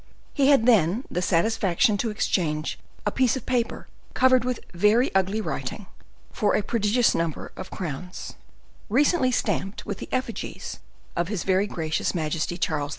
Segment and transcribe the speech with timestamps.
[0.33, 5.41] He had then the satisfaction to exchange a piece of paper, covered with very ugly
[5.41, 5.85] writing,
[6.31, 8.33] for a prodigious number of crowns,
[8.89, 10.79] recently stamped with the effigies
[11.15, 12.89] of his very gracious majesty Charles II.